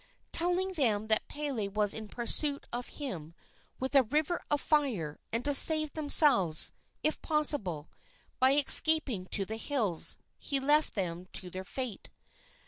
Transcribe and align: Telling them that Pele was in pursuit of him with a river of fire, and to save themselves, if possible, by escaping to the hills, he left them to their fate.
Telling 0.31 0.73
them 0.73 1.05
that 1.09 1.27
Pele 1.27 1.67
was 1.67 1.93
in 1.93 2.07
pursuit 2.07 2.65
of 2.73 2.87
him 2.97 3.35
with 3.79 3.93
a 3.93 4.01
river 4.01 4.41
of 4.49 4.59
fire, 4.59 5.19
and 5.31 5.45
to 5.45 5.53
save 5.53 5.91
themselves, 5.93 6.71
if 7.03 7.21
possible, 7.21 7.87
by 8.39 8.53
escaping 8.55 9.27
to 9.27 9.45
the 9.45 9.57
hills, 9.57 10.15
he 10.39 10.59
left 10.59 10.95
them 10.95 11.27
to 11.33 11.51
their 11.51 11.63
fate. 11.63 12.09